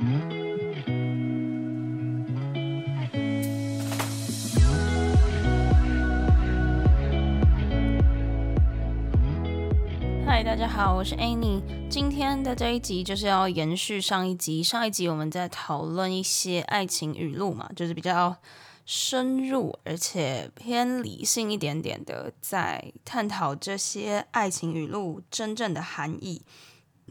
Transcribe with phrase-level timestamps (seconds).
[0.00, 0.06] 嗨，
[10.42, 11.60] 大家好，我是 Annie。
[11.90, 18.34] 今天的这一集就是要延续上一集，上一集我们在讨论一些爱情语录嘛，就是比较
[18.86, 26.40] 深入而且偏理性一点点的，在探讨这些爱情语录真正的含义。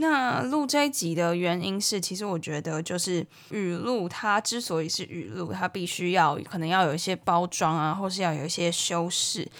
[0.02, 9.52] 那录这一集的原因是，其实我觉得就是语录，它之所以是语录，它必须要可能要有一些包装啊，或是要有一些修饰。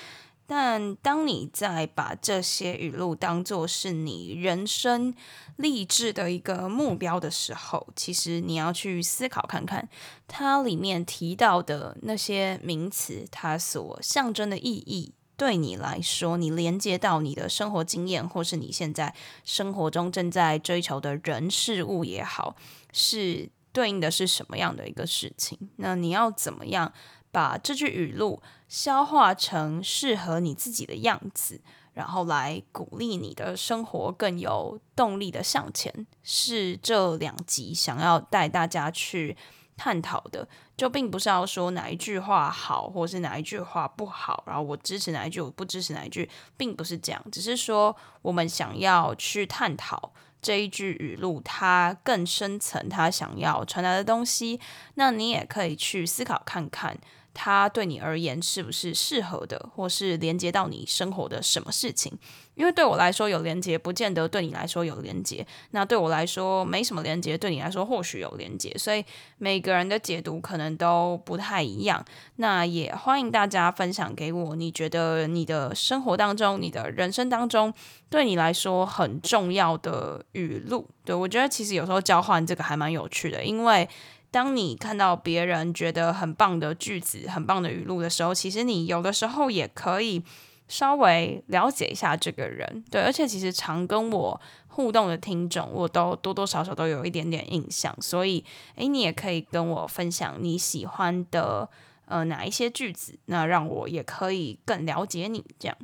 [0.48, 5.14] 但当你在把这些语录当做是你人生
[5.58, 9.90] 励志的一个目标的时候，其实你要去思考看看，
[10.26, 22.58] 它里面提到的那些名词，它所象征的意义，对你来说，你连接到你的生活经验，或是你现在生活中正在追求的人事物也好，
[22.92, 25.58] 是对应的是什么样的一个事情？
[25.78, 26.92] 那你要怎么样？
[27.32, 31.62] 把这句语录消化成适合你自己的样子，
[31.94, 39.38] 然后来鼓励你的生活更有动力的向前，是这两集想要带大家去
[39.80, 40.46] 探讨的。
[40.76, 47.26] 就并不是要说哪一句话好，或者是哪一句话不好，然后我支持哪一句，我不支持哪一句，并不是这样。
[47.32, 54.60] 只是说我们想要去探讨这一句语录，它更深层，它想要传达的东西。
[54.96, 56.98] 那你也可以去思考看看。
[57.34, 62.12] 它对你而言是不是适合的，或是连接到你生活的什么事情？
[62.56, 65.48] 因为对我来说有连接，不见得对你来说有连接。
[65.72, 68.76] 那对我来说没什么连接，对你来说或许有连接。
[68.78, 69.06] 所以
[69.38, 72.04] 每个人的解读可能都不太一样。
[72.36, 77.74] 那也欢迎大家分享给我，你觉得你的生活当中、你的人生当中，
[78.10, 80.90] 对你来说很重要的语录。
[81.06, 83.88] 对，我觉得其实有时候交换这个还蛮有趣的，因为。
[84.32, 90.24] 当你看到别人觉得很棒的句子、很棒的语录的时候，其实你有的时候也可以
[90.68, 92.84] 稍微了解一下这个人。
[92.92, 98.46] 对，而且其实常跟我互动的听众，我都多多少少都有一点点印象，所以，
[98.76, 101.68] 诶，你也可以跟我分享你喜欢的
[102.06, 105.44] 呃哪一些句子，那让我也可以更了解你。
[105.58, 105.78] 这样，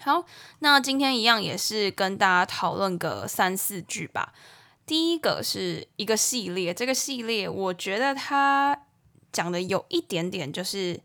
[0.00, 0.26] 好，
[0.58, 4.34] 那今天一样也是跟大家讨论个三四句吧。
[4.86, 8.78] 第一个是一个系列，这个系列我觉得它
[9.32, 11.00] 讲的有一点点就是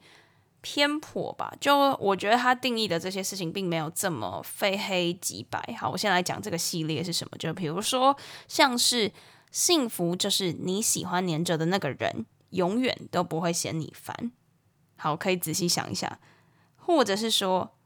[0.61, 5.75] 偏颇吧，就我觉得它定义的这些事情并没有这么非黑即白。
[5.79, 8.17] 好，我先来讲这个系列是什么，就比如说
[8.49, 9.11] 像是
[9.49, 14.31] 幸福就是你喜欢黏着的那个人永远都不会嫌你烦。
[14.97, 16.19] 好，可以仔细想一下，
[16.75, 17.77] 或者是说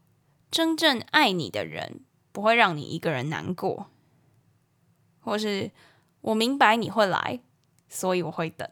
[0.50, 3.92] 真正爱你的人不会让你一个人难过。
[5.24, 5.72] 或是
[6.22, 7.40] 我明白你会来，
[7.90, 8.68] 所以我会等。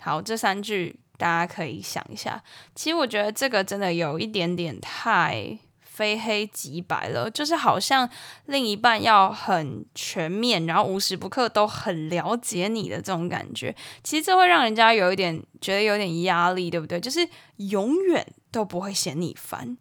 [0.00, 2.42] 好，这三句大家可以想一下。
[2.74, 8.08] 其实我觉得这个真的有一点点太非黑即白了，就是好像
[8.46, 13.74] 另一半要很全面，然后无时不刻都很了解你的这种感觉。
[14.02, 17.00] 其实这会让人家有一点觉得有点压力，对不对？
[17.00, 19.78] 就是永远都不会嫌你烦。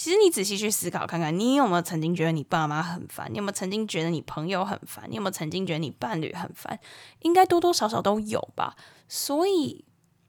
[0.00, 3.30] 其实你仔细去思考看看，你有没有曾经觉得你爸妈很烦？
[3.30, 5.04] 你有没有曾经觉得你朋友很烦？
[5.10, 6.80] 你有没有曾经觉得你伴侣很烦？
[7.18, 8.74] 应该多多少少都有吧。
[9.08, 9.84] 所以，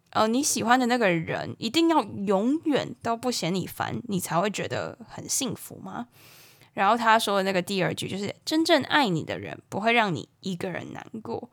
[0.09, 6.07] 呃，你喜欢的那个人一定要永远都不嫌你烦，你才会觉得很幸福吗？
[6.73, 11.49] 然后他说的那个第二句就是：真正爱你的人不会让你一个人难过。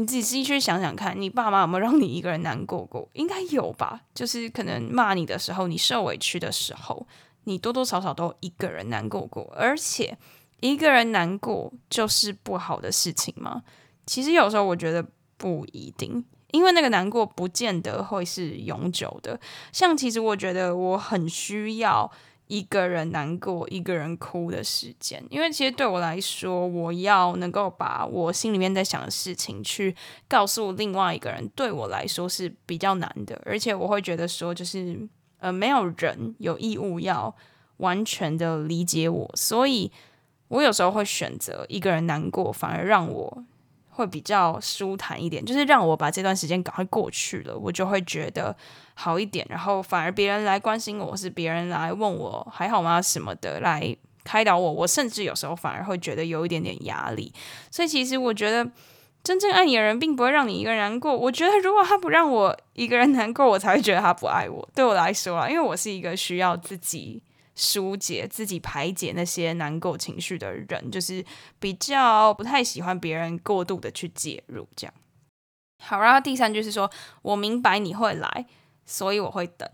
[0.00, 3.06] 你仔细去想想看，你爸妈有没有让你一个人难过过？
[3.12, 4.00] 应该有吧。
[4.14, 7.06] 就是可能骂你的时候，你受委屈的时候，
[7.44, 9.52] 你多多少少都一个人难过过。
[9.54, 10.16] 而且
[10.60, 13.62] 一个人难过就是不好的事情吗？
[14.06, 15.06] 其实有时候我觉得
[15.36, 19.38] 不一定，因为那个难过不见得会是永久的。
[19.70, 22.10] 像其实我觉得我很需要。
[22.50, 29.94] 一个人难过，一个人哭的时间，因为其实对我来说，我要能够把我心里面在想的事情去
[30.28, 35.08] 告诉另外一个人，对我来说是比较难的，而且我会觉得说，就是
[35.38, 37.32] 呃，没有人有义务要
[37.76, 39.92] 完全的理解我，所以
[40.48, 43.44] 我有时候会选择一个人难过，反而让我。
[44.00, 48.56] 会比较舒坦一点，就是让我把这段时间赶快过去了，我就会觉得
[48.94, 49.46] 好一点。
[49.50, 53.94] 然后反而别人来关心我，是别人来问我还好吗什么的，来
[54.24, 57.30] 开导我，我甚至有时候反而会觉得有一点点压力。
[57.70, 58.66] 所以其实我觉得
[59.22, 61.14] 真正爱你的人，并不会让你一个人难过。
[61.14, 64.66] 我觉得如果他不让我一个人难过，我才会觉得他不爱我。
[64.74, 67.22] 对我来说啊，因为我是一个需要自己
[67.60, 71.22] 疏解、自己排解那些难过情绪的人，就是
[71.58, 74.66] 比较不太喜欢别人过度的去介入。
[74.74, 74.94] 这样
[75.82, 76.90] 好，然后第三句是说
[77.20, 78.46] ：“我明白你会来，
[78.86, 79.68] 所以我会等。”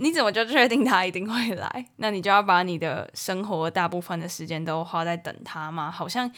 [0.00, 1.86] 你怎么就确定他一定会来？
[1.96, 5.90] 那你就要把你的生活大部分的时间都花在等他吗？
[5.90, 6.30] 好像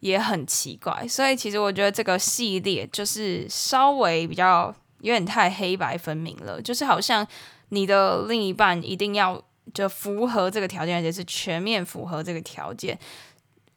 [0.00, 1.06] 也很奇怪。
[1.06, 7.26] 所以其实我觉得这个系列就是稍微比较有点太黑白分明了，就是好像
[7.68, 9.40] 你的另一半一定要
[9.72, 12.98] 就符合这个条件，而且是全面符合这个条件。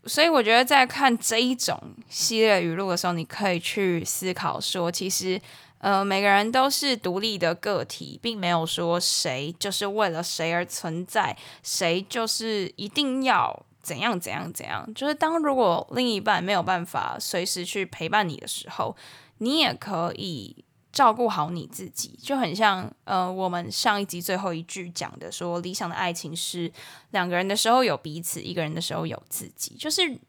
[0.06, 1.80] 所以我觉得在看这一种
[2.10, 5.39] 系列语录的时候，你可以去思考说，其实。
[5.80, 14.92] 呃，每个人都是独立的个体，并没有说谁就是为了谁而存在，谁就是一定要怎样怎样怎样。
[14.95, 18.95] 就是当如果另一半没有办法随时去陪伴你的时候，
[19.38, 20.66] 你也可以
[20.98, 22.18] 照顾好你自己。
[22.20, 26.72] 就很像呃，我们上一集最后一句讲的说，理想的爱情是
[27.12, 29.76] 两个人的时候有彼此，一个人的时候有自己。
[29.76, 30.20] 就是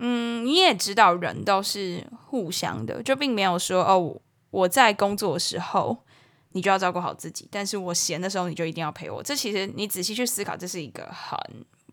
[0.00, 4.20] 嗯，你也知道，人都是互相的，就并没有说哦。
[4.50, 5.96] 我在工作的时候，
[6.52, 9.22] 你就要照顾好自己；但是我闲的时候，你就一定要陪我。
[9.22, 11.36] 这其实你仔细去思考，这是一个很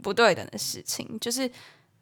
[0.03, 1.17] 不对等的事情。
[1.21, 1.49] 就是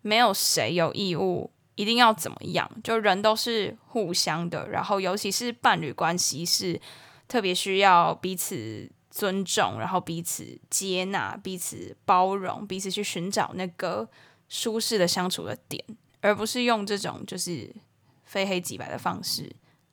[0.02, 4.68] 没有谁有义务一定要怎么样，就人都是互相的。
[4.68, 6.78] 然后，尤其是伴侣关系，是
[7.26, 14.10] 特别需要彼此尊重，然后彼此接纳、彼此包容、彼此去寻找那个
[14.50, 15.82] 舒适的相处的点，
[16.20, 17.74] 而不是用这种就是
[18.26, 19.50] 非黑即白的方式。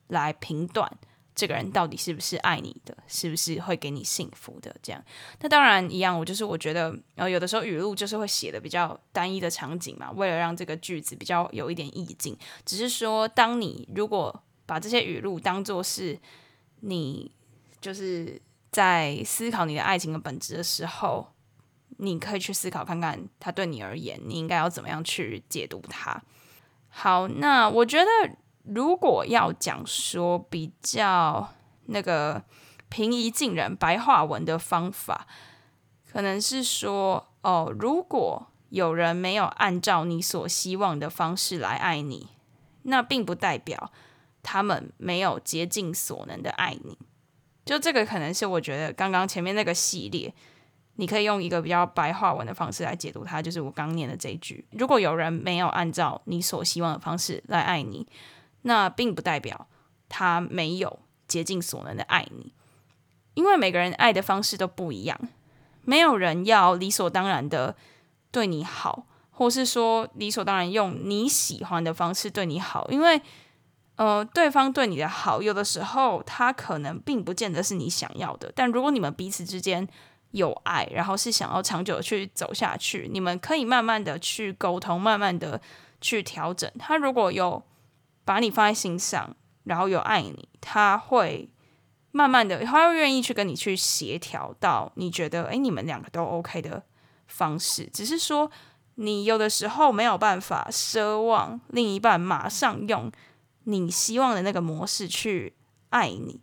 [0.09, 0.89] 来评断
[1.37, 4.75] 这个人到底是不是爱你的，是不是会给你幸福的？
[4.83, 5.05] 这样，
[5.41, 6.19] 那当然一样。
[6.19, 12.35] 我就是我觉得，然后有的时候语录就是会写的比较单一的场景嘛，为了让这个句子比较有一点意境。
[12.65, 16.19] 只是说，当你如果把这些语录当做是
[16.81, 17.31] 你
[17.83, 18.41] 就是
[18.73, 21.35] 在思考你的爱情的本质的时候，
[21.99, 26.23] 你可以去思考看看，它对你而言，你应该要怎么样去解读它。
[26.89, 28.09] 好，那我觉得。
[28.67, 31.53] 如果要讲说比较
[31.87, 32.43] 那个
[32.89, 35.27] 平易近人、白话文的方法，
[36.11, 42.29] 可能是说哦，如果有人没有按照你所希望的方式来爱你，
[42.83, 43.93] 那并不代表
[44.43, 46.99] 他们没有竭尽所能的爱你。
[47.65, 50.35] 就这个可能是我觉得刚刚前面那个系列，
[50.95, 58.07] 你可以用一个比较白话文的方式来解读它，就是我刚念的这一句：如果有人没有按照你所希望的方式来爱你。
[58.67, 59.69] 那并不代表
[60.09, 60.99] 他没有
[61.29, 62.53] 竭尽所能的爱你，
[63.35, 65.19] 因为每个人爱的方式都不一样，
[65.83, 67.77] 没有人要理所当然的
[68.33, 73.23] 对你好，或是说理所当然用你喜欢的方式对你好，因为
[73.95, 79.87] 呃，对方对你的好，有的时候他可能并不见得是你想要的，但如果你们彼此之间
[80.33, 85.61] 有爱，然后是想要长久的去走下去，你们可以慢慢的去沟通，慢慢的
[86.01, 86.71] 去调整。
[86.79, 87.63] 他如果有
[88.27, 91.49] 把你放在心上，然后有爱你，他会
[92.11, 96.83] 慢慢的，他会愿意去跟你去协调到你觉得，诶，你们两个都 OK 的
[97.29, 97.89] 方式。
[97.93, 98.51] 只是说，
[98.97, 103.13] 你有的时候没有办法奢望另一半马上用
[103.63, 105.55] 你希望的那个模式去
[105.91, 106.41] 爱你，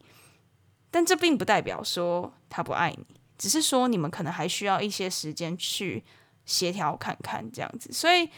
[0.89, 3.05] 但这并不代表说他不爱你，
[3.37, 6.05] 只是说你们可能还需要一些时间去
[6.45, 8.29] 协调看看这样子，所以。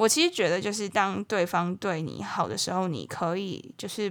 [0.00, 4.10] 我其实觉得，就是当对方对你好的时候，你可以就是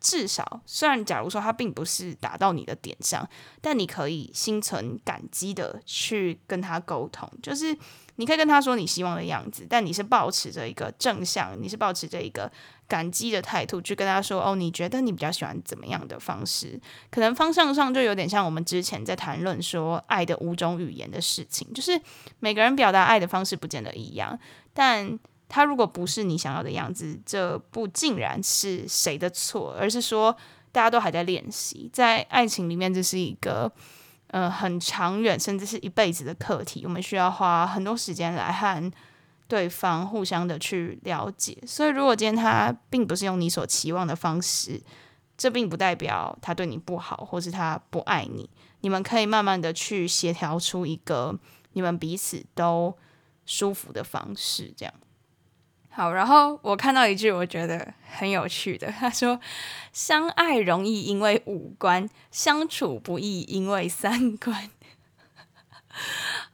[0.00, 3.28] 至少，虽然假如说他并不是打到你的点上，
[3.60, 7.76] 但你可以心存感激的去跟他沟通，就是
[8.16, 12.50] 你可以跟他说你希望的样子，但你是抱持着一个正向，你是抱持着一个
[12.86, 16.80] 感激的态度去跟他说，哦，你觉得你比较喜欢怎么样的方式？
[17.10, 22.00] 可能方向上就有点像我们之前在谈论说爱的五种语言的事情，就是
[22.40, 24.38] 每个人表达爱的方式不见得一样。
[24.72, 30.36] 但他如果不是你想要的样子，这不尽然是谁的错，而是说
[30.70, 31.88] 大家都还在练习。
[31.92, 33.72] 在爱情里面，这是一个
[34.28, 36.82] 呃很长远，甚至是一辈子的课题。
[36.84, 38.92] 我们需要花很多时间来和
[39.46, 41.56] 对方互相的去了解。
[41.66, 44.80] 所以，如果今天他并不是用你所期望的方式，
[45.36, 48.50] 这并不代表他对你不好，或是他不爱你。
[48.82, 51.38] 你们可以慢慢的去协调出一个
[51.72, 52.94] 你们彼此都。
[53.50, 54.92] 舒服的方式，这样
[55.90, 56.12] 好。
[56.12, 59.40] 然后我看到一句我觉得很有趣的，他说
[59.92, 64.70] ：“相爱容易因为五官，相处不易因为三观。”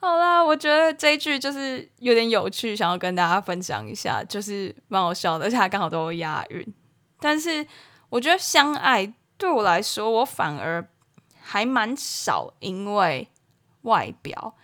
[0.01, 6.75] 好啦，我觉得这一句就是有点有趣，想要跟大家分享一下，就是蛮好笑的，而且还刚好都押韵。
[7.21, 7.67] 但是
[8.09, 10.89] 我觉得相爱对我来说，我反而
[11.41, 13.29] 还蛮少因为
[13.83, 14.55] 外表。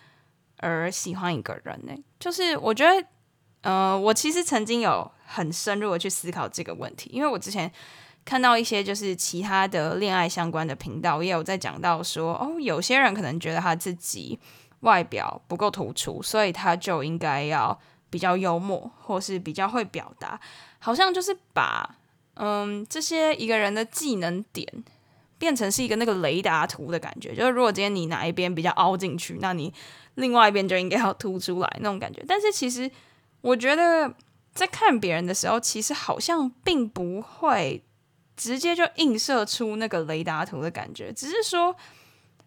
[0.63, 1.93] 而喜欢一个人呢？
[2.19, 3.07] 就是我觉得，
[3.61, 7.71] 呃，我其实曾经有很深入的去思考这个问题，因为我之前
[8.25, 14.39] 看到一些就是其他的恋爱相关的频道，也有在讲到说，哦，有些人可能觉得他自己
[14.81, 20.39] 外表不够突出，所以他就应该要比较幽默，或是比较会表达，
[20.79, 21.97] 好像就是把
[22.35, 24.67] 嗯这些一个人的技能点。
[25.37, 29.73] 变成是一个那个雷达图的感觉，就是如果今天你哪一边比较凹进去，那你
[30.13, 32.23] 另外一边就应该要凸出来那种感觉。
[32.27, 32.87] 但是其实
[33.41, 34.13] 我觉得
[34.53, 37.83] 在看别人的时候，其实好像并不会
[38.37, 41.75] 直接就映射出那个雷达图的感觉，只是说，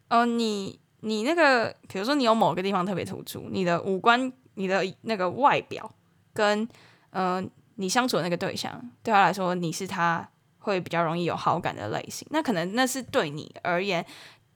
[0.08, 5.94] 呃，你你那个，比如说你有某个地方特别突出，你的五官、你的那个外表
[6.32, 6.62] 跟
[7.10, 10.28] 嗯、呃、你相处的那个对象，对他来说你是他。
[10.64, 14.02] 会比较容易有好感的类型，那可能那是对你而言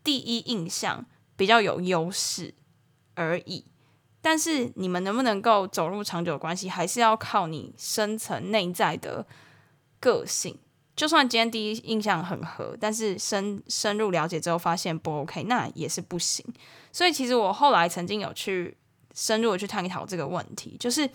[0.02, 1.04] 第一印象
[1.36, 2.54] 比较有优势
[3.12, 3.62] 而已。
[4.20, 9.26] 但是你们能不能够走入长久关系，还是要靠你深层内在的
[10.00, 10.56] 个性。
[10.94, 16.44] 就算今天第一印象很合，但是深深入了解之后发现不 OK，那也是不行。
[16.92, 18.76] 所以其实我后来曾经有去
[19.14, 21.10] 深入的去探讨这个问题，就是。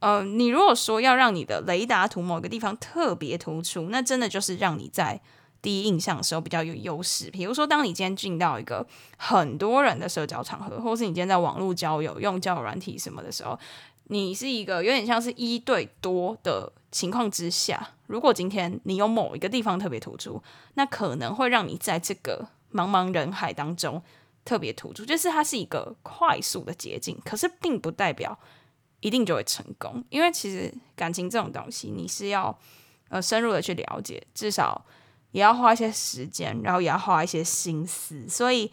[0.00, 5.20] 呃，你如果说要让你的雷达图某个地方特别突出，那真的就是让你在
[5.60, 7.30] 第一印象的时候比较有优势。
[7.30, 8.86] 比如说，当你今天进到一个
[9.16, 13.58] 很多人的社交场合，或是你今天在网络交友、用交友软体什么的时候，
[14.04, 20.42] 你是一个有点像是一对多的情况之下，如果今天你有某一个地方特别突出，
[20.74, 24.02] 那可能会让你在这个茫茫人海当中
[24.44, 28.38] 特别突出，就是它是一个快速的捷径，可是并不代表。
[29.00, 32.58] 一定就会成功，因为其实感情这种东西，你是要
[33.10, 34.84] 呃深入的去了解，至少
[35.32, 38.28] 也要花一些时间，然后也要花一些心思。
[38.28, 38.70] 所以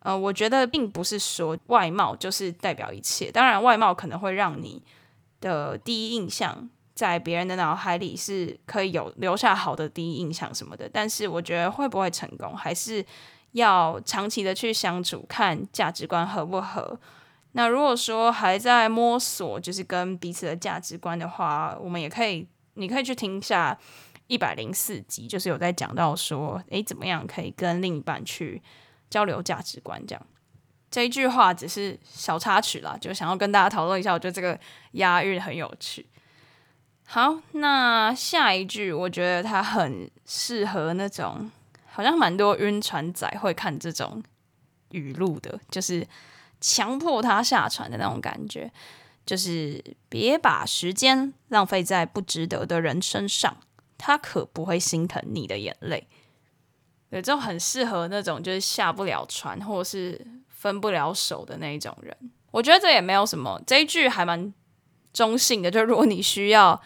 [0.00, 3.30] 呃，我觉得并不是说外貌就是代表一切。
[3.30, 4.82] 当然，外貌可能会让你
[5.40, 10.88] 的第一印象在别人的脑海里是可以有留下好的第一印象什么的。
[10.88, 13.04] 但是，我觉得会不会成功，还是
[13.52, 16.98] 要长期的去相处，看价值观合不合。
[17.52, 23.76] 那如果说还在摸索，就是跟彼此的价值观的话，我们也可以，你可以去听一下
[24.26, 28.62] 一百零四集，就是有在讲到说，诶，怎么样可以跟另一半去
[29.08, 30.04] 交流价值观？
[30.06, 30.26] 这样，
[30.90, 34.58] 这一句话只是小插曲啦，就想要跟大家讨论一下，我觉得这个
[34.92, 36.06] 押韵很有趣。
[37.06, 41.50] 好，那下一句，我觉得它很适合那种，
[41.86, 44.22] 好像蛮多晕船仔会看这种
[44.90, 46.06] 语录的，就是。
[46.58, 48.72] 强迫他下船的那种感觉，
[49.26, 53.54] 就是别把时间浪费在不值得的人身上，
[53.98, 56.06] 他可不会心疼你的眼泪。
[57.10, 62.16] 对，这种很适合那种就是下不了船或者是分不了手的那一种人。
[62.50, 64.52] 我觉得这也没有什么，这一句还蛮
[65.12, 65.70] 中性的。
[65.70, 66.80] 就如果你需要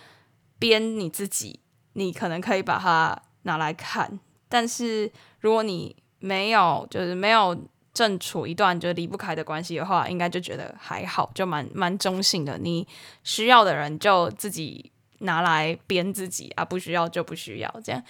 [0.59, 1.61] 编你自己，
[1.95, 4.21] 你可能可以把它拿来看。
[4.49, 7.59] 但是如果你没有，就是没有。
[7.93, 12.57] 正处一段就离不开的关系的话，应该就觉得还好，就蛮蛮中性的。
[12.57, 12.87] 你
[13.25, 17.81] 需要的人就自己拿来编自己啊，不需要就不需要。
[17.83, 18.03] 这样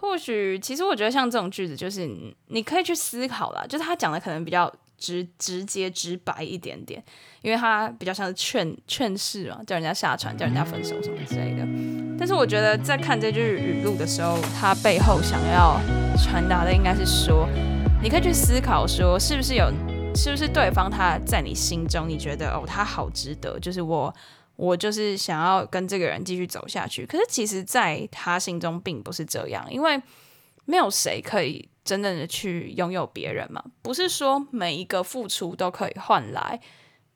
[0.00, 2.08] 或许其实我觉得像这种句子，就是
[2.46, 3.64] 你可以去思考啦。
[3.68, 7.02] 就是他讲的可能比较直直接直白一点点，
[7.42, 11.66] 因为他比较像是劝劝世嘛，叫人家下船，叫人家分手什么之类的。
[12.18, 15.80] 但是我觉得在看这句语录的时候，他背后想要
[16.16, 17.48] 传达的应该是说。
[18.02, 19.72] 你可以去思考说，是不是有，
[20.14, 24.14] 是不是对方他在你心中，你觉得哦，他好值得，就是我，
[24.56, 27.04] 我就是想要跟这个人继续走下去。
[27.06, 30.00] 可是其实，在他心中并不是这样，因为
[30.64, 33.64] 没有谁可以真正的去拥有别人嘛。
[33.82, 36.60] 不是说每一个付出都可以换来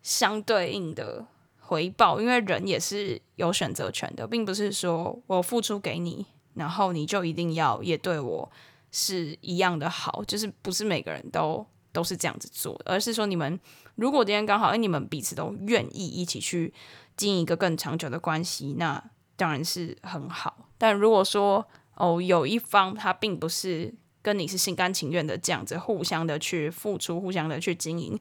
[0.03, 1.27] 相对应的
[1.61, 8.51] 回报，因为人也是有选择权的，并不是说我付出给你，然后你就一定要也对我。
[8.91, 13.61] 是一样的好，就是不是每个人都都是这样子做的，而是说你们
[13.97, 16.73] 如果今天刚好，哎，你们彼此都愿意一起去
[17.19, 19.03] 经营一个更长久的关系，那
[19.37, 20.71] 当然是很好。
[20.79, 28.19] 但如果说哦，有一方他并不是跟你是心甘情愿的这样子互相的去付出，互相的去经营，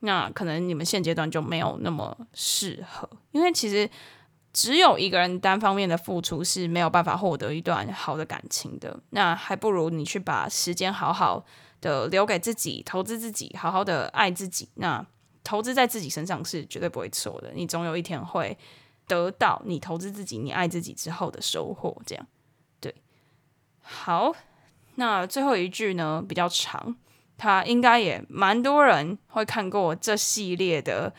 [0.00, 3.88] 那可能你们现阶段就没有那么适合，因为其实。
[4.52, 11.44] 只有一个人单方面的付出是没有办法获得一段好的感情的，那还不如你去把时间好好
[11.80, 14.68] 的留给自己，投资自己，好好的爱自己。
[14.74, 15.06] 那
[15.42, 18.56] 投资在自己身上是绝对不会错的，你总有一天会
[19.06, 22.00] 得到你投资自己、你爱自己之后的收获。
[22.04, 22.26] 这样，
[22.80, 22.94] 对。
[23.80, 24.32] 好，
[24.96, 26.96] 那最后一句呢，比较长，
[27.38, 31.12] 他应该也蛮多人会看过这系列的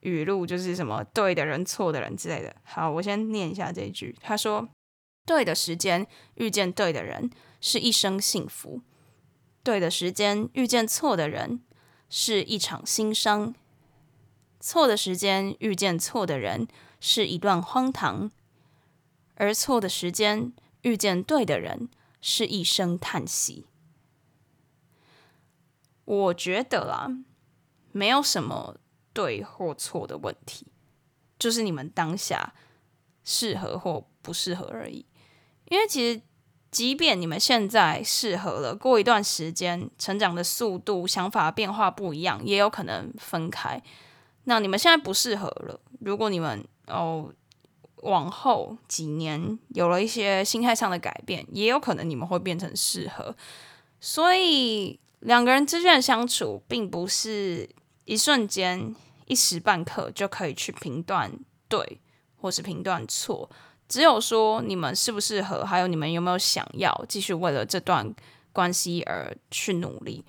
[0.00, 2.54] 语录，就是什么对的人、错的人之类的。
[2.64, 4.14] 好，我先念一下这一句。
[4.20, 4.68] 他说
[5.24, 7.30] ：“对的时间遇见对的人，
[7.60, 8.80] 是一生幸福；
[9.62, 11.60] 对的时间遇见错的人，
[12.10, 13.52] 是一场心伤；
[14.60, 16.66] 错的时间遇见错的人，
[17.00, 18.30] 是一段荒唐；
[19.34, 21.88] 而错的时间遇见对的人，
[22.20, 23.66] 是一声叹息。”
[26.04, 27.08] 我觉得啦，
[27.92, 28.78] 没有什么
[29.12, 30.66] 对或错的问题，
[31.38, 32.54] 就是你们当下
[33.22, 35.04] 适合或不适合而已。
[35.66, 36.22] 因为其实，
[36.70, 43.82] 即便你们现在适合了，过一段时间，成长的速度、想法变化不一样，也有可能分开。
[44.48, 47.30] 那你们现在不适合了，如果你们哦
[48.02, 53.36] 往后几年有了一些心态上的改变，也有可能你们会变成适合。
[54.00, 54.98] 所以。
[55.22, 57.68] 两个人之间的相处，并不是
[58.04, 58.94] 一瞬间、
[59.26, 61.28] 一时半刻就可以去评断
[61.68, 62.00] 对，
[62.36, 63.50] 或是评断错。
[63.88, 68.14] 只有说你们适不适合，还有你们有没有想要继续为了这段
[68.52, 70.24] 关系而去努力，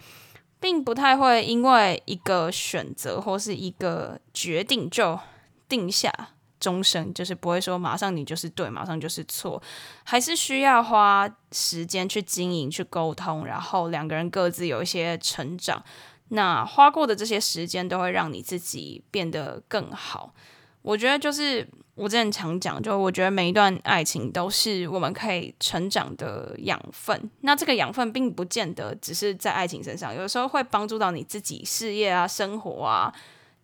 [0.59, 5.19] 并不太会因为一个选择或是一个决定就
[5.67, 6.29] 定下。
[6.59, 9.63] 终生就是不会说马上你就是对，马上就是错，
[10.03, 15.81] 还是需要花时间去经营、去沟通，然后两个人各自有一些成长。
[16.27, 20.33] 那花过的这些时间都会让你自己变得更好。
[20.81, 21.65] 我觉得就是
[22.00, 27.29] 我之前常讲，就我觉得每一段爱情都是我们可以成长的养分。
[27.41, 33.13] 那这个养分并不见得只是在爱情身上，有时候会帮助到你自己事业啊、生活啊。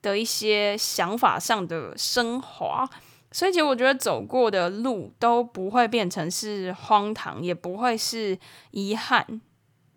[0.02, 2.88] 的一些想法上的升华，
[3.32, 8.38] 所以其实我觉得走过的路都不会变成是荒唐，也不会是
[8.70, 9.42] 遗憾，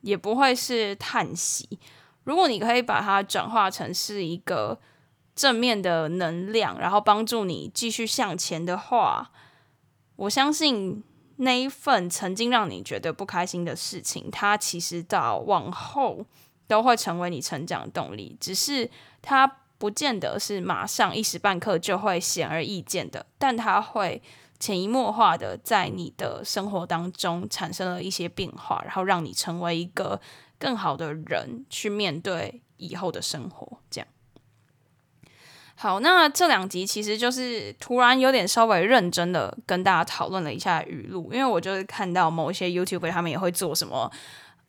[0.00, 1.78] 也不会是叹息。
[2.24, 4.78] 如果你可以把它转化成是一个
[5.38, 9.30] 正面的能量，然后帮助你继续向前的话，
[10.16, 11.04] 我相信
[11.36, 16.26] 那一份曾经让你觉得不开心的事情，它其实到往后
[16.66, 18.90] 都会成为你成长的动力，只是
[19.22, 19.60] 它。
[19.80, 24.20] 不见得是马上一时半刻就会显而易见的，但它会
[24.58, 30.20] 潜移默化的在你的生活当中产生了一些变化，然后让你成为一个
[30.58, 33.78] 更好的人，去面对以后的生活。
[33.88, 34.08] 这样。
[35.80, 44.10] 好，那这两集其实就是突然有点稍微认真的跟大家讨论了一下语录，因为我就是看到某一些 YouTuber 他们也会做什么。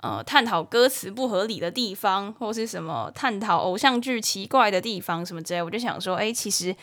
[0.01, 6.75] 呃，探讨歌词不合理的地方，或是什么探讨偶像剧奇怪的地方，什么之类，我就想说，诶，其实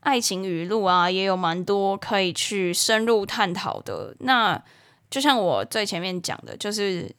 [0.00, 4.14] 爱情语录啊，也有蛮多可以去深入探讨的。
[4.18, 4.62] 那
[5.08, 7.10] 就像我最前面讲的，就是。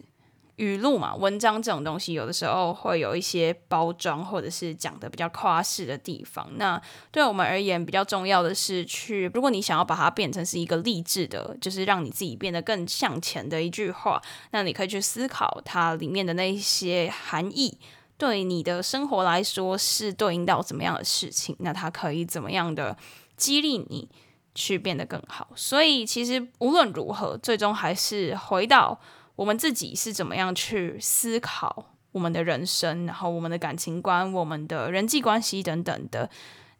[0.58, 6.48] 语录嘛，文章这种东西，有的时候会有一些包装，或者是讲的比较夸饰的地方。
[6.58, 6.80] 那
[7.12, 17.78] 对我们而言，比较重要的是去，如果你想要把它变成是一个励志的，就是让你自己变得更向前的一句话，那你可以去思考它里面的那些含义，
[18.18, 22.96] 对你的生活来说是对应到怎么样的事情，那它可以怎么样的
[23.36, 24.08] 激励你
[24.54, 25.50] 去变得更好。
[25.56, 29.00] 所以，其实无论如何，最终还是回到。
[29.36, 36.30] 我们自己是怎么样去思考我们的人生，然后我们的感情观、我们的人际关系等等的。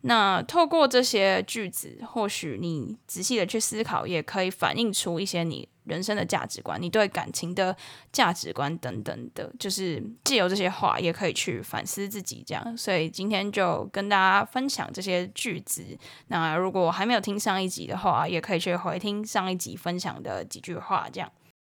[0.04, 7.78] 那透过这些句子，或许你仔细的去思考，也可以反映出一些你人生的价值观、你对感情的
[8.12, 9.54] 价值观等等的。
[9.60, 12.44] 就是借由这些话，也可以去反思自己。
[12.44, 15.86] 这样，所以今天就跟大家分享这些句子。
[16.30, 21.08] 那如果还没有听上一集的话，也可以去回听上一集分享的几句话。
[21.14, 21.32] 这样。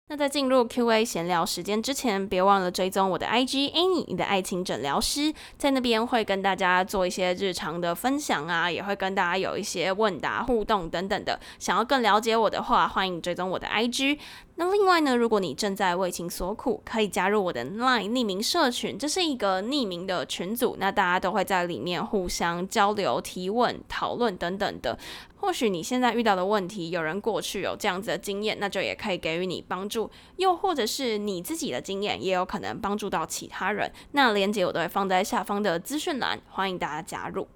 [0.08, 11.40] 那在进入 Q&A 闲聊时间之前，别忘了追踪我的 IG Annie，你的爱情诊疗师，在那边会跟大家做一些日常的分享啊，也会跟大家有一些问答互动等等的。
[11.58, 14.16] 想要更了解我的话，欢迎追踪我的 IG。
[14.58, 24.98] 那另外呢，如果你正在为情所苦，可以加入我的 LINE 匿名社群，这是一个匿名的群组，那大家都会在里面互相交流、提问、讨论等等的。
[25.36, 33.92] 或许你现在遇到的问题，有人过去有这样子的经验，那就也可以给予你帮助；又或者是你自己的经验，也有可能帮助到其他人。
[34.12, 37.46] 那链接我都会放在下方的资讯栏，欢迎大家加入。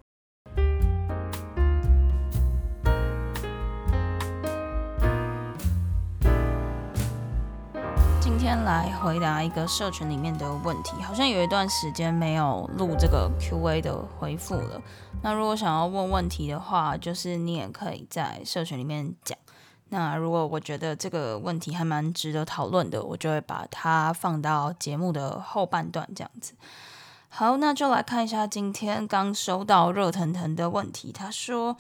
[8.51, 14.83] 天来回答一个社群里面的问题，好像有一段时间没有录这个 Q&A 的回复了。
[15.23, 19.39] 那如果想要问问题的话，就是你也可以在社群里面讲。
[19.91, 26.55] 那如果我觉得这个问题还蛮值得讨论的，我就会把它放到节目的后半段这样子。
[27.29, 31.13] 好，那就来看一下今天刚收到热腾腾的问题。
[31.13, 31.77] 他说：“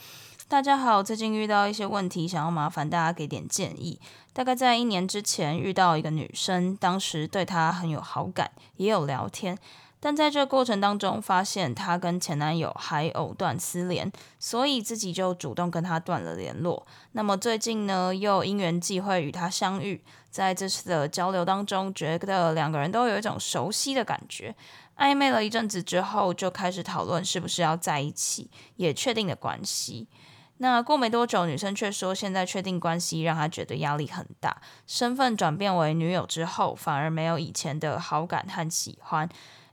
[0.46, 3.98] 大家好，最近遇到一些问题，想要麻烦大家给点建议。
[4.40, 9.58] 大概在一年之前遇到一个女生，当时对她很有好感，也有聊天。”
[10.00, 16.86] 但在这过程当中，发现她跟前男友还藕断丝连，所以自己就主动跟她断了联络。
[17.12, 24.56] 那么最近呢，又因缘际会与她相遇，在这次的交流当中，觉得两个人都有一种熟悉的感觉。
[24.96, 30.08] 暧昧了一阵子之后，就开始讨论是不是要在一起，也确定了关系。
[30.62, 39.26] 那过没多久，女生却说现在确定关系让她觉得压力很大，身份转变为女友之后，反而没有以前的好感和喜欢。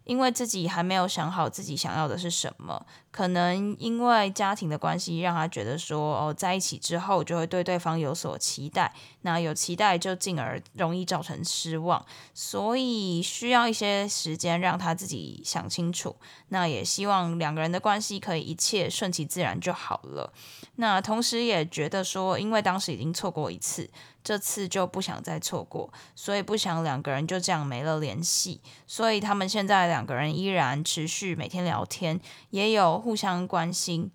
[0.06, 16.16] 因为自己还没有想好自己想要的是什么，可能因为家庭的关系，让他觉得说哦，在一起之后就会对对方有所期待，那有期待就进而容易造成失望，所以需要一些时间让他自己想清楚。
[16.50, 20.32] 那也希望两个人的关系可以一切顺其自然就好了。
[20.76, 23.90] 那同时也觉得说，因为当时已经错过一次。
[24.24, 28.60] 这次就不想再错过，所以不想两个人就这样没了联系。
[28.86, 34.12] 所以他们现在两个人依然持续每天聊天，也有互相关心。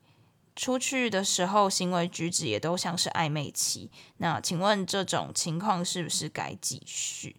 [0.54, 3.90] 出去的时候行为举止也都像是暧昧期。
[4.18, 7.36] 那请问这种情况是不是该继续？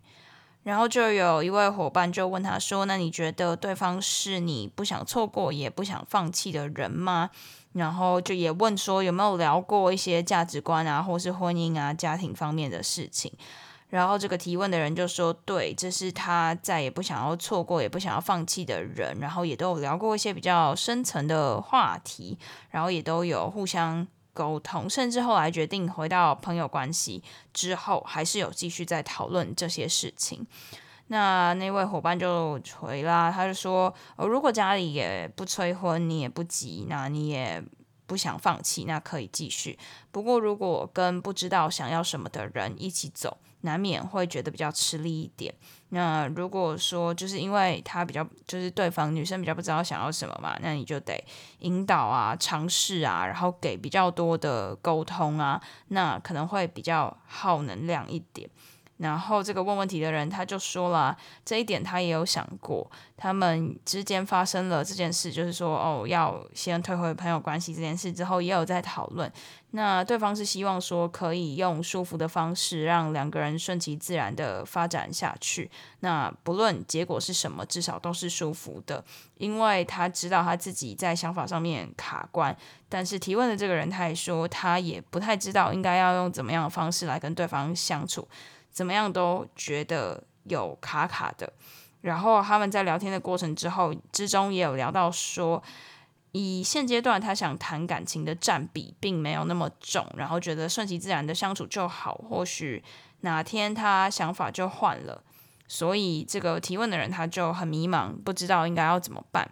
[0.64, 7.30] 然后就有一位伙伴就问他说：“那你觉得对方是你不想错过也不想放弃的人吗？”
[7.74, 13.32] 然后就也问说有没有聊过一些价值观啊，或是婚姻啊、家庭方面的事情。
[13.94, 19.16] 然后这个提问的人就说：“对，这是他再也不想要错过，也不想要放弃的人。
[19.20, 22.36] 然后也都有聊过一些比较深层的话题，
[22.72, 30.48] 然后也都有互相沟通，甚至后来决定回到朋友关系之后，还是有继续在讨论这些事情。”
[31.10, 37.64] 那那位伙伴就回啦，他就说：“哦，如果家里也不催婚，你也不急，那你也
[38.14, 39.76] 不想放弃，那可以继续。
[40.12, 45.52] 不过，如果跟不知道想要什么的人一起走，难免会觉得比较吃力一点。
[45.90, 51.20] 那如果说就是因为他比较，就是对方女生比较不知道想要什么嘛，那你就得
[51.62, 58.48] 引导啊、尝试啊，然后给比较多的沟通啊，那可能会比较耗能量一点。”
[59.04, 69.32] 然后这个问问题的人他就说了，这一点他也有想过，他们之间发生了这件事，就是说哦，要先退回朋友关系这件事之后，也有在讨论。
[69.72, 75.70] 那对方是希望说可以用舒服的方式让两个人顺其自然的发展下去。
[76.02, 79.04] 那不论结果是什么，至少都是舒服的，
[79.38, 82.56] 因为他知道他自己在想法上面卡关。
[82.88, 88.28] 但是提问的这个人他也说，他也不太知道应该要用怎么样的方式来跟对方相处。
[88.74, 91.54] 怎么样都觉得有卡卡的，
[92.02, 95.62] 然后他们在聊天的过程之后之中也有聊到说，
[96.32, 102.84] 以现阶段他想谈感情的占比并没有那么重，然后觉得顺其自然的相处就好，或许
[103.22, 105.24] 哪天他想法就换了，
[105.68, 109.52] 所以这个提问的人他就很迷茫，不知道应该要怎么办。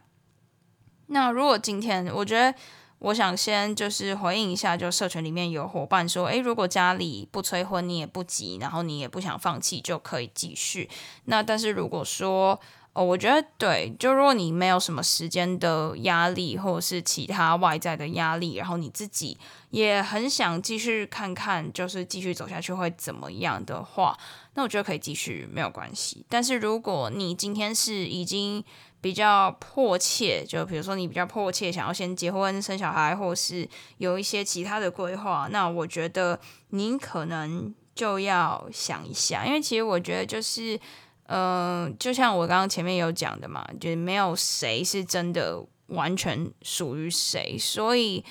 [1.08, 2.58] 那如果今天我觉得。
[3.02, 10.88] 我想先就是回应一下，就社群里面有伙伴说，诶，如果家里不催婚，你也不急，然后你也不想放弃，就可以继续。
[11.26, 12.60] 那但是如果说，
[12.94, 19.36] 哦，我觉得对，就如果你没有什么时间的压力，或者是其他外在的压力，然后你自己
[19.72, 24.16] 也很想继续看看，就是继续走下去会怎么样的话，
[24.54, 26.24] 那我觉得可以继续，没有关系。
[26.30, 28.64] 但是如果你今天是已经
[29.02, 40.80] 比较迫切，就比如说你比较迫切想要先结婚生小孩，或是有一些其他的规划，那我觉得你可能就要想一下，因为其实我觉得就是，
[41.26, 48.24] 嗯、就像我刚刚前面有讲的嘛，就是没有谁是真的完全属于谁，所以，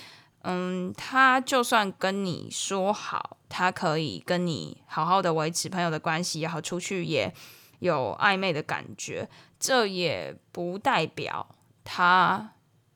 [0.43, 7.35] 嗯，他就算跟你说好，他可以跟你好好的维持朋友的关系，也好出去也
[7.81, 9.29] 有暧昧的感觉。
[9.61, 11.47] 这也不代表
[11.85, 12.53] 他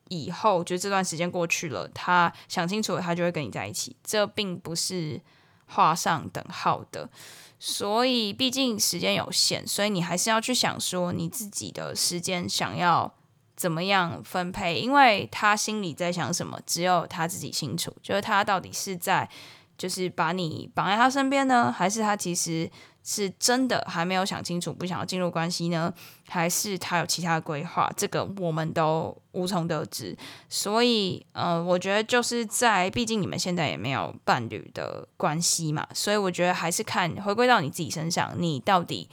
[0.09, 3.95] 以后就这段时间过去了，他想清楚了，他就会跟你在一起。
[4.03, 5.21] 这并不是
[5.67, 7.11] 画上等号的，
[7.59, 13.13] 所以毕竟时间有限，所以你还是要去想说你自己的时间想要
[13.55, 17.95] 怎么样分配，因为他心里在想什么，只有他自己清楚。
[18.03, 19.29] 就是他到底是在
[19.77, 22.71] 就是把你绑在他身边呢，还是他其实。
[23.07, 25.93] 是真的还没有想清楚，不想要进入关系呢，
[26.27, 27.93] 还是他有其他的规划？
[27.95, 30.17] 这个我们都无从得知。
[30.49, 39.07] 所以，呃，我觉得就是在，毕竟你们现在也没有伴侣的关系嘛，所以我觉得还是看回归到你自己身上，你到底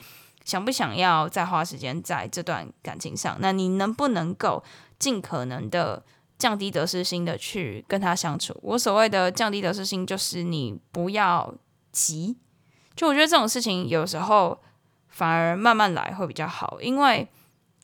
[0.46, 3.38] 想不想要再花时间在这段感情上？
[3.42, 4.64] 那你能不能够
[4.98, 6.02] 尽可能的
[6.38, 8.58] 降低得失心的去跟他相处？
[8.64, 11.54] 我所谓的降低得失心，就是你不要
[11.92, 12.38] 急。
[12.96, 14.60] 就我觉得这种事情有时候
[15.08, 17.28] 反而慢慢来会比较好，因为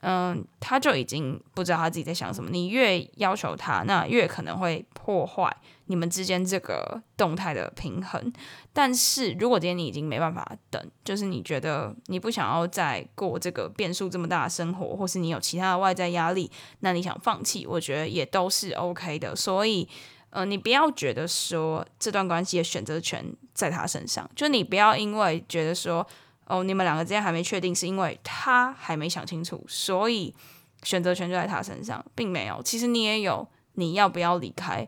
[0.02, 2.50] 嗯，他就已经不知道他自己在想什么。
[2.52, 5.54] 你越要求他，那越可能会破坏
[5.86, 8.32] 你们之间这个动态的平衡。
[8.72, 19.36] 但是如果今天你已经没办法等，就是你觉得你不想要再过这个变数这么大的生活，或是你有其他的外在压力，那你想放弃，我觉得也都是 OK 的。
[19.36, 19.89] 所以。
[20.30, 26.06] 呃，你不要觉得说这段关系的选择权在他身上，就你不要因为觉得说
[26.46, 30.36] 哦，你们两个之间还没确定，是因为他还没想清楚，所以
[30.84, 32.62] 选择权就在他身上，并没有。
[32.62, 34.88] 其实你也有你要不要离开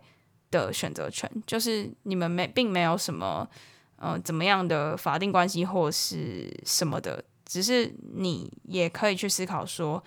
[0.52, 3.48] 的选择权，就是你们没并没有什么
[3.96, 10.04] 呃怎么样的法定关系或是什么的，只是你也可以去思考说，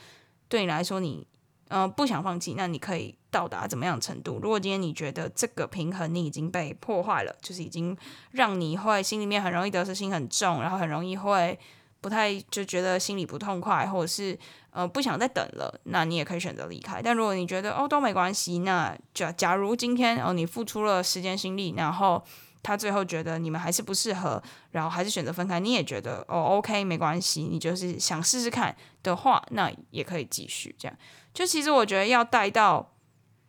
[0.49, 1.27] 对你来说你。
[1.75, 4.39] 嗯、不想放弃，那你可以到达怎么样程度？
[4.43, 7.97] 如果今天你觉得这个平衡你已经被破坏了，就是已经
[8.33, 11.59] 让你会心里面很容易得失心很重，然后很容易会
[12.03, 14.39] 不太就觉得心里不痛快，或者是
[14.71, 17.01] 呃不想再等了，那你也可以选择离开。
[17.01, 22.23] 但如果你觉得哦都没关系，那假假如今天哦你付出了时间心力，然后
[22.63, 30.97] 他最后觉得你们还是不适合，然后还是选择分开，你也觉得哦 OK 没关系，你就是想试试看的话，那也可以继续这样。
[31.35, 32.93] 就其实我觉得要带到，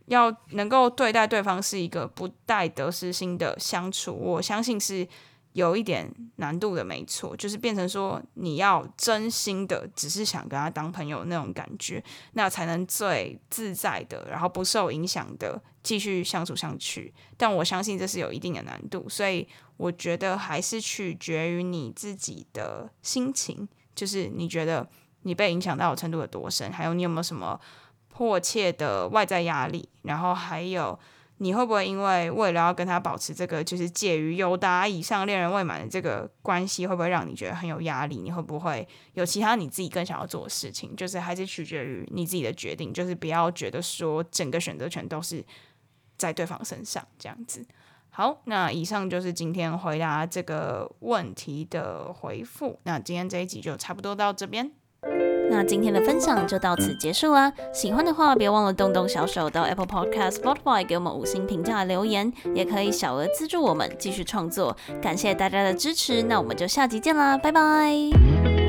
[0.06, 5.06] 要能够对待对方是一个不带得失心的相处，我相信是
[5.52, 7.36] 有一点难度的，没错。
[7.36, 12.02] 就是变成说你要真心的只是想跟他当朋友那种感觉，
[12.34, 17.14] 那才能最自在的，然后不受影响的继续相处下去。
[17.36, 24.90] 但我相信这是有一定的难度，所以我觉得还是取决于你自己的心情，就是你觉得。
[25.24, 26.72] 你被影响到的程度有多深？
[26.72, 27.60] 还有你有没有什么
[28.10, 29.90] 迫切的外在压力？
[30.04, 30.98] 然后还有
[31.38, 38.18] 你会不会因为为了要跟他保持这个就是介于友达以上恋人未满的这个关系，会不会让你觉得很有压力？
[38.18, 40.96] 你会不会有其他你自己更想要做的事情？
[40.96, 45.44] 就是还是取决于你自己的决定，就是不要觉得说整个选择权都是
[46.18, 47.66] 在对方身上这样子。
[48.12, 52.80] 好，那以上就是今天回答这个问题的回复。
[52.84, 54.72] 那今天这一集就差不多到这边。
[55.50, 57.52] 那今天的分享就到此结束啦。
[57.74, 64.76] 喜欢的话，别忘了动动小手到 Apple Podcast、Spotify 给我们五星评价留言，也可以小额资助我们继续创作。
[65.02, 68.63] 感谢大家的支持，那我们就下集见啦，拜拜。